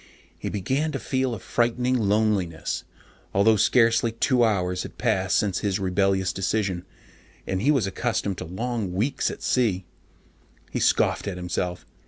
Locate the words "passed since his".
4.97-5.77